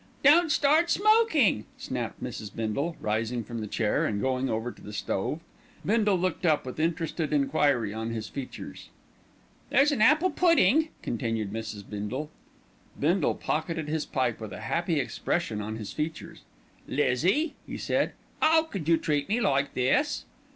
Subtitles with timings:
[0.23, 2.55] "Don't start smoking," snapped Mrs.
[2.55, 5.41] Bindle, rising from the chair and going over to the stove.
[5.85, 8.89] Bindle looked up with interested enquiry on his features.
[9.69, 11.87] "There's an apple pudding," continued Mrs.
[11.87, 12.31] Bindle.
[12.99, 16.41] Bindle pocketed his pipe with a happy expression on his features.
[16.87, 20.25] "Lizzie," he said, "'ow could you treat me like this?"